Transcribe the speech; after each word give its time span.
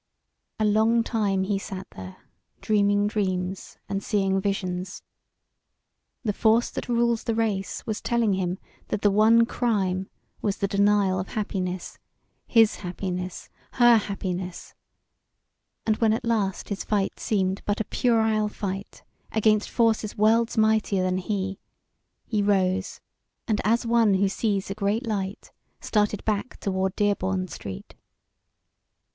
A 0.57 0.65
long 0.65 1.03
time 1.03 1.43
he 1.43 1.59
sat 1.59 1.85
there, 1.91 2.17
dreaming 2.59 3.05
dreams 3.05 3.77
and 3.87 4.01
seeing 4.01 4.41
visions. 4.41 5.03
The 6.23 6.33
force 6.33 6.71
that 6.71 6.89
rules 6.89 7.23
the 7.23 7.35
race 7.35 7.85
was 7.85 8.01
telling 8.01 8.33
him 8.33 8.57
that 8.87 9.03
the 9.03 9.11
one 9.11 9.45
crime 9.45 10.09
was 10.41 10.57
the 10.57 10.67
denial 10.67 11.19
of 11.19 11.27
happiness 11.33 11.99
his 12.47 12.77
happiness, 12.77 13.51
her 13.73 13.97
happiness; 13.97 14.73
and 15.85 15.97
when 15.97 16.13
at 16.13 16.25
last 16.25 16.69
his 16.69 16.83
fight 16.83 17.19
seemed 17.19 17.61
but 17.65 17.79
a 17.79 17.85
puerile 17.85 18.49
fight 18.49 19.03
against 19.31 19.69
forces 19.69 20.17
worlds 20.17 20.57
mightier 20.57 21.03
than 21.03 21.19
he, 21.19 21.59
he 22.25 22.41
rose, 22.41 23.01
and 23.47 23.61
as 23.63 23.85
one 23.85 24.15
who 24.15 24.27
sees 24.27 24.71
a 24.71 24.73
great 24.73 25.05
light, 25.05 25.51
started 25.79 26.25
back 26.25 26.59
toward 26.59 26.95
Dearborn 26.95 27.49
Street. 27.49 27.93